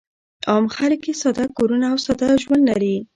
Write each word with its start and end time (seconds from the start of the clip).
عام 0.49 0.65
خلک 0.75 1.01
یې 1.09 1.13
ساده 1.21 1.45
کورونه 1.57 1.85
او 1.91 1.97
ساده 2.05 2.27
ژوند 2.43 2.63
لري. 2.69 2.95